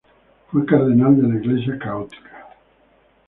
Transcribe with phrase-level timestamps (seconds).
[0.51, 2.47] Fue cardenal de la Iglesia católica.